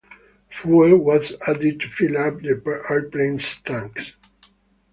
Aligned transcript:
Fuel 0.49 0.97
was 0.97 1.33
added 1.47 1.79
to 1.79 1.87
fill 1.87 2.17
up 2.17 2.39
the 2.41 2.83
airplane's 2.89 3.61
tanks. 3.61 4.13